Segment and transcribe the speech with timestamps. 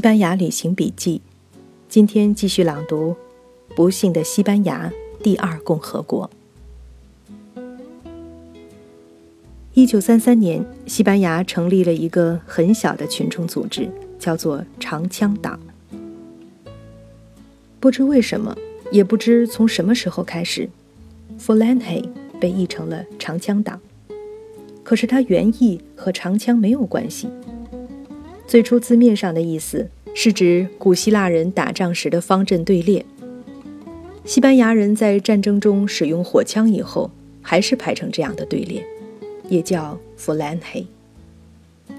[0.00, 1.20] 西班牙旅行笔记，
[1.86, 3.14] 今天继续朗读
[3.76, 4.90] 《不幸的西班牙》
[5.22, 6.30] 第二共和国。
[9.74, 15.60] 一九三三年，西班牙成立了一个很小的群众组织，叫做长枪党。
[17.78, 18.56] 不知为什么，
[18.90, 20.66] 也不知从什么时候开始
[21.36, 22.08] f o l a n h e
[22.40, 23.78] 被译成了长枪党。
[24.82, 27.28] 可是它原意和长枪没有关系。
[28.50, 33.06] 最初字面上的意思是指古希腊人打仗时的方阵队列。
[34.24, 38.84] 西班牙人在战争中使用火枪以后，还是排成这样的队列，
[39.48, 40.86] 也叫 f o l a n h e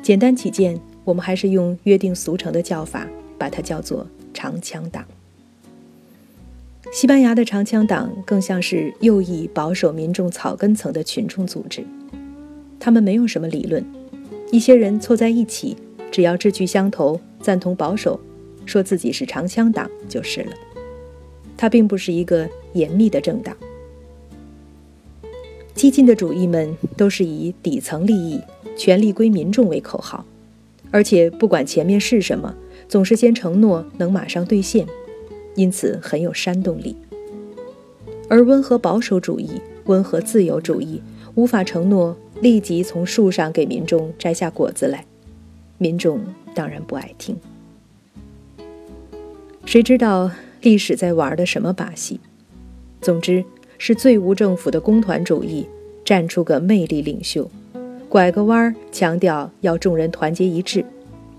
[0.04, 5.06] 简单起见，我们还是用约定俗成的叫法，把它叫做长枪党。
[6.92, 11.86] 西班牙的长枪党更像是右翼保守民众草根层的群众组织，
[12.78, 13.86] 他们没有什么理论，
[14.52, 15.78] 一些人凑在一起，
[16.12, 18.20] 只要志趣相投，赞同保守，
[18.66, 20.52] 说自己是长枪党就是了。
[21.58, 23.56] 它并不是一个严密的政党，
[25.74, 28.42] 激进的主义们都是以底层利益、
[28.76, 30.26] 权力归民众为口号，
[30.92, 32.56] 而且不管前面是什么，
[32.88, 34.86] 总是先承诺能马上兑现。
[35.56, 36.96] 因此很有煽动力，
[38.30, 41.02] 而温和保守主义、温和自由主义
[41.36, 45.06] 无法承诺立即从树上给民众摘下果子来，
[45.82, 46.22] 民众
[46.54, 47.36] 当然不爱听。
[49.66, 50.30] 谁知道
[50.62, 52.20] 历史在玩的什么把戏？
[53.02, 53.44] 总之
[53.80, 55.66] 是最无政府的工团主义
[56.06, 57.50] 站出个魅力领袖，
[58.08, 60.86] 拐个弯儿强调要众人团结一致，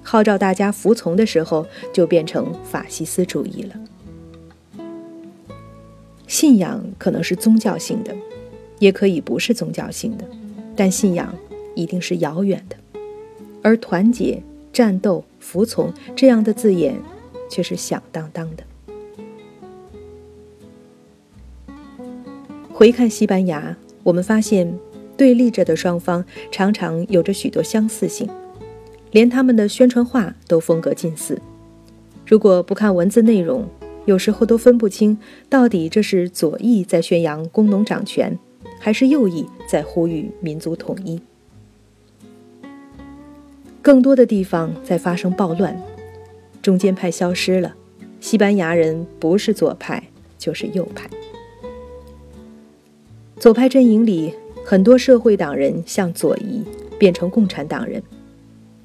[0.03, 3.77] 号召大家服从的时候，就变成法西斯主义了。
[6.27, 8.13] 信仰可能是宗教性的，
[8.81, 10.25] 也可以不是宗教性的，
[10.75, 11.33] 但信仰
[11.77, 12.77] 一定是遥远的，
[13.63, 17.01] 而团结、战斗、服从这样的字眼
[17.49, 18.65] 却是响当当的。
[22.73, 24.77] 回看西班牙，我们发现
[25.17, 28.29] 对立着的双方常常有着许多相似性，
[29.13, 31.41] 连他们的宣传画都风格近似。
[32.27, 33.69] 如果不看文字内容，
[34.05, 35.17] 有时候都分不清，
[35.49, 38.37] 到底这是左翼在宣扬工农掌权，
[38.81, 41.21] 还是右翼在呼吁民族统一。
[43.83, 45.77] 更多的地方在发生暴乱，
[46.63, 47.75] 中间派消失了，
[48.21, 50.01] 西班牙人不是左派
[50.39, 51.11] 就是右派。
[53.41, 54.33] 左派阵营里
[54.65, 56.63] 很多社会党人向左移，
[56.97, 58.01] 变成共产党人，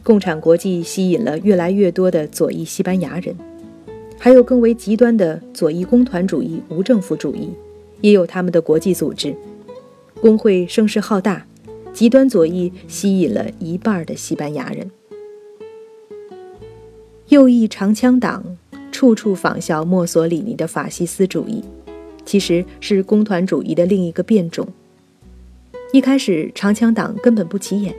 [0.03, 3.35] 共产国际吸引了越来越多的左翼西班牙人。
[4.18, 7.52] 还有更为极端的左翼工团主义、无政府主义，
[8.02, 9.35] 也有他们的国际组织，
[10.19, 11.46] 工会声势浩大，
[11.97, 14.91] 极端左翼吸引了一半的西班牙人。
[17.30, 18.56] 右翼长枪党
[18.91, 21.63] 处处仿效墨索里尼的法西斯主义，
[22.24, 24.68] 其实是工团主义的另一个变种。
[25.91, 27.96] 一开始，长枪党根本不起眼，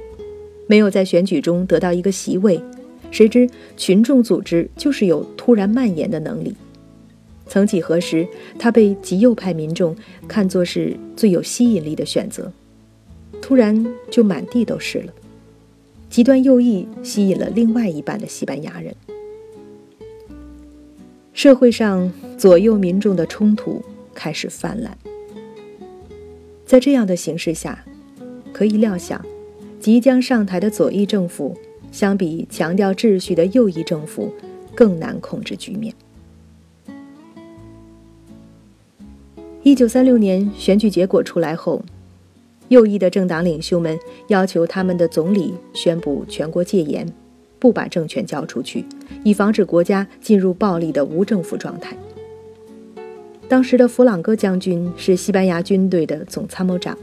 [0.69, 2.63] 没有在选举中得到一个席位。
[3.11, 6.55] 谁知群众组织就是有突然蔓延的能力。
[7.49, 8.29] 曾几何时，
[8.61, 9.97] 他被极右派民众
[10.29, 12.53] 看作是最有吸引力的选择，
[13.49, 15.13] 突然就满地都是了。
[16.11, 18.95] 极端右翼吸引了另外一半的西班牙人。
[21.33, 23.83] 社会上左右民众的冲突
[24.13, 24.99] 开始泛滥。
[26.67, 27.83] 在这样的形势下，
[28.53, 29.25] 可以料想，
[29.81, 31.57] 即将上台的左翼政府。
[31.91, 34.31] 相比强调秩序的右翼政府，
[34.75, 35.95] 更难控制局面。
[39.63, 41.83] 一九三六年选举结果出来后，
[42.69, 43.99] 右翼的政党领袖们
[44.29, 47.07] 要求他们的总理宣布全国戒严，
[47.59, 48.85] 不把政权交出去，
[49.25, 51.97] 以防止国家进入暴力的无政府状态。
[53.49, 56.97] 当时的弗朗哥将军是西班牙军队的总参谋长，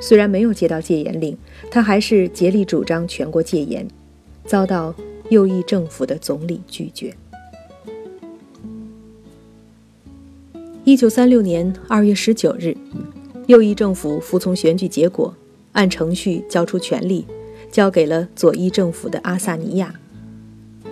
[0.00, 1.36] 虽然没有接到戒严令，
[1.70, 3.86] 他还是竭力主张全国戒严。
[4.44, 4.92] 遭到
[5.30, 7.14] 右翼政府的总理拒绝。
[10.82, 12.76] 一九三六年二月十九日，
[13.46, 15.34] 右翼政府服从选举结果，
[15.72, 17.26] 按程序交出权力，
[17.70, 19.94] 交给了左翼政府的阿萨尼亚。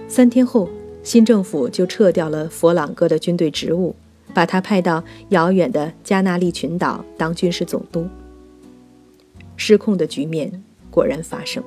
[0.08, 0.68] 三天后，
[1.04, 3.94] 新政府就撤掉了佛朗哥的军队职务，
[4.34, 8.06] 把他派到遥远的加纳利群岛当军事总督。
[9.56, 11.62] 失控的局面果然发生。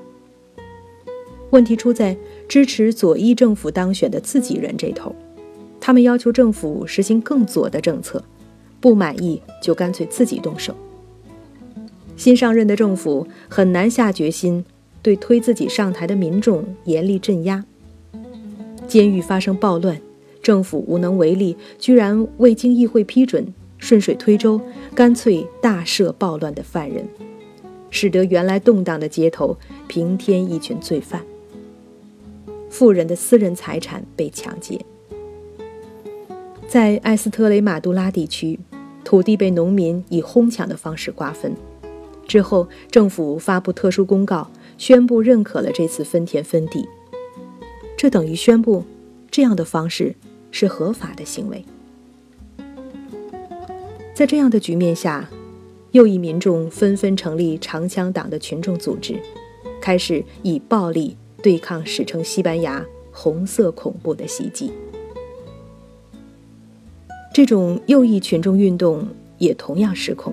[1.51, 2.17] 问题出在
[2.49, 5.15] 支持左翼政府当选的自己人这头，
[5.79, 8.23] 他们要求政府实行更左的政策，
[8.83, 10.75] 不满意就干脆自己动手。
[12.17, 14.65] 新上任的政府很难下决心
[15.01, 17.63] 对推自己上台的民众严厉镇压，
[18.85, 19.97] 监狱发生暴乱，
[20.41, 24.59] 政府无能为力，居然未经议会批准，顺水推舟，
[24.93, 27.07] 干脆大赦暴乱的犯人，
[27.89, 29.57] 使得原来动荡的街头
[29.87, 31.23] 平添一群罪犯。
[32.69, 34.77] 富人的私人财产被抢劫。
[36.67, 38.59] 在埃斯特雷马杜拉地区，
[39.03, 41.55] 土地被农民以哄抢的方式瓜分。
[42.25, 46.87] 之后，政府发布特殊公告，宣布认可了这次分田分地。
[47.97, 48.85] 这等于宣布，
[49.29, 50.15] 这样的方式
[50.49, 51.65] 是合法的行为。
[54.13, 55.29] 在这样的局面下，
[55.91, 59.19] 右翼民众纷纷成立长枪党的群众组织，
[59.81, 64.71] 开始以暴力对抗史称西班牙“红色恐怖”的袭击。
[67.33, 69.07] 这种右翼群众运动
[69.39, 70.31] 也同样失控。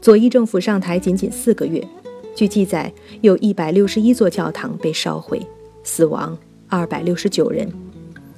[0.00, 1.84] 左翼政府上台仅仅四个月，
[2.32, 5.44] 据记载，有一百六十一座教堂被烧毁，
[5.82, 6.38] 死亡
[6.68, 7.68] 二百六十九人，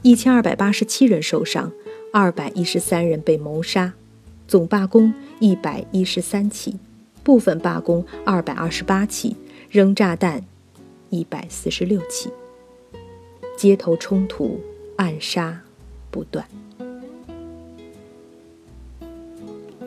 [0.01, 1.71] 一千二百八十七人受伤，
[2.11, 3.93] 二百一十三人被谋杀，
[4.49, 6.79] 总罢工一百一十三起，
[7.23, 9.37] 部分罢工二百二十八起，
[9.69, 10.43] 扔炸弹
[11.11, 12.31] 一百四十六起，
[13.59, 14.59] 街头冲突、
[14.97, 15.61] 暗杀
[16.11, 16.43] 不断。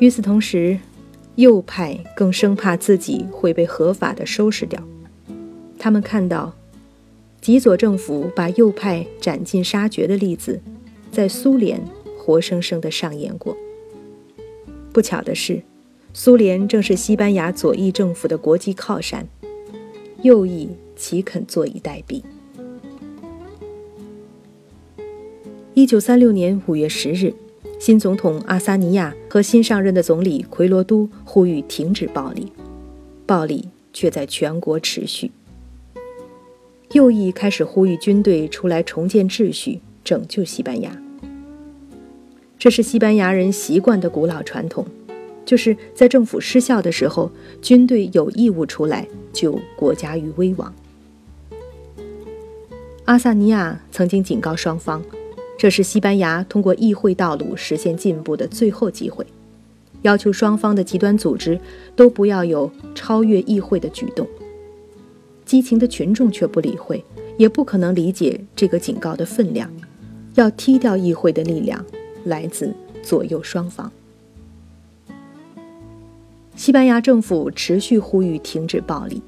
[0.03, 0.77] 与此同时，
[1.35, 4.85] 右派更生怕自己会被合法的收拾掉。
[5.79, 6.53] 他们看到
[7.39, 10.59] 极左政府把右派斩尽杀绝的例子，
[11.09, 11.81] 在苏联
[12.17, 13.55] 活生生的上演过。
[14.91, 15.63] 不巧的是，
[16.13, 19.25] 苏联正是西班牙左翼政府的国际靠山，
[20.21, 20.67] 右翼
[20.97, 22.21] 岂肯坐以待毙？
[25.73, 27.33] 一九三六年五月十日。
[27.85, 32.49] 新总统阿萨尼亚和新上任的总理奎罗都呼吁停止暴力，
[33.25, 35.29] 暴力却在全国持续。
[36.93, 40.97] 右翼开始呼吁军队出来重建秩序，拯救西班牙。
[42.57, 44.87] 这是西班牙人习惯的古老传统，
[45.43, 47.29] 就是在政府失效的时候，
[47.61, 50.73] 军队有义务出来救国家于危亡。
[53.03, 55.03] 阿萨尼亚曾经警告双方。
[55.57, 59.25] 这是西班牙通过议会道路实现进步的最后机会，
[60.01, 61.59] 要求双方的极端组织
[61.95, 64.27] 都不要有超越议会的举动。
[65.45, 67.03] 激情的群众却不理会，
[67.37, 69.69] 也不可能理解这个警告的分量。
[70.35, 71.85] 要踢掉议会的力量
[72.25, 72.73] 来自
[73.03, 73.91] 左右双方。
[76.55, 79.21] 西班牙政府持续呼吁停止暴力。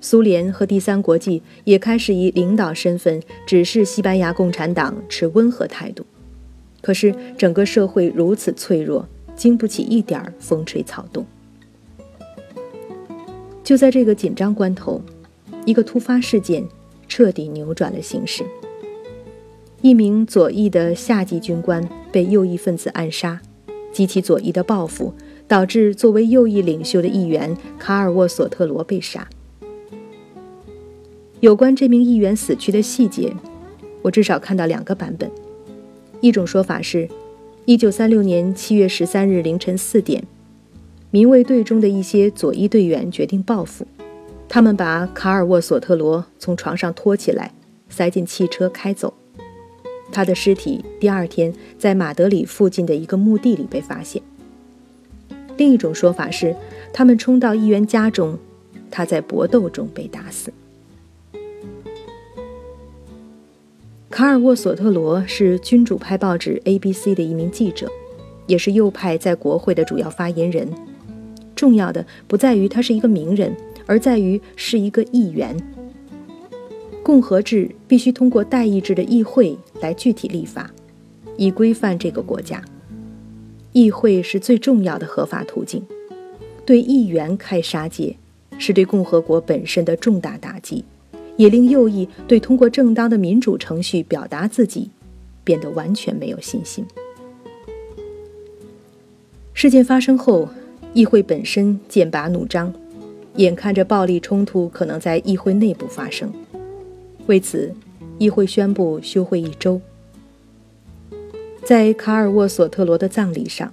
[0.00, 6.06] 苏联和第三国际也开始以领导身份指示西班牙共产党持温和态度，
[6.80, 11.26] 可是整个社会如此脆弱，经不起一点风吹草动。
[13.64, 15.02] 就在这个紧张关头，
[15.64, 16.64] 一个突发事件
[17.08, 18.44] 彻底扭转了形势。
[19.82, 23.40] 一名左翼的下级军官被右翼分子暗杀，
[23.92, 25.12] 激起左翼的报复，
[25.46, 29.28] 导致作为右翼领袖的议员卡尔沃索特罗被杀。
[31.40, 33.32] 有关这名议员死去的细节，
[34.02, 35.30] 我至少看到两个版本。
[36.20, 37.08] 一种说法是
[37.66, 40.24] ，1936年7月13日凌晨四点，
[41.12, 43.86] 民卫队中的一些左翼队员决定报复，
[44.48, 47.52] 他们把卡尔沃索特罗从床上拖起来，
[47.88, 49.14] 塞进汽车开走。
[50.10, 54.20] 他的尸体第二天在马德里附近的一个墓地里被发现。
[55.56, 56.56] 另一种说法是，
[56.92, 58.36] 他们冲到议员家中，
[58.90, 60.52] 他在搏斗中被打死。
[64.10, 67.86] 卡尔沃索特罗是君主派报纸 ABC 的一名记者，
[68.46, 70.66] 也是右派在国会的主要发言人。
[71.54, 75.54] 重要的不在于他是一个名人，而在于是一个议员。
[77.02, 80.70] 共和制必须通过代议制的议会来具体立法，
[81.36, 82.64] 以规范这个国家。
[83.72, 85.84] 议会是最重要的合法途径。
[86.64, 88.16] 对议员开杀戒，
[88.58, 90.84] 是对共和国本身的重大打击。
[91.38, 94.90] 也令右翼对通过正当的民主程序表达自己
[95.42, 96.84] 变得完全没有信心。
[99.54, 100.48] 事件发生后，
[100.92, 102.72] 议会本身剑拔弩张，
[103.36, 106.30] 眼看着暴力冲突可能在议会内部发生，
[107.26, 107.72] 为此，
[108.18, 109.80] 议会宣布休会一周。
[111.64, 113.72] 在卡尔沃索特罗的葬礼上，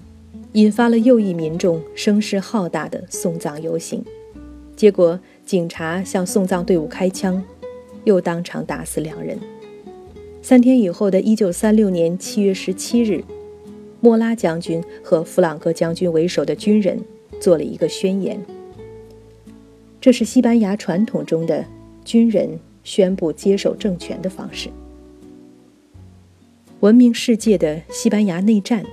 [0.54, 4.04] 引发了右翼民众声势浩大的送葬游行，
[4.76, 7.44] 结果警察向送葬队伍开枪。
[8.06, 9.38] 又当场打死两人。
[10.42, 13.24] 三天以后的一九三六年七月十七日，
[14.00, 17.00] 莫拉将军和弗朗哥将军为首的军人
[17.40, 18.40] 做了一个宣言。
[20.00, 21.66] 这是西班牙传统中的
[22.04, 24.70] 军人宣布接手政权的方式。
[26.82, 28.86] 闻名世界的西班牙内战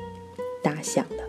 [0.63, 1.22] 打响了。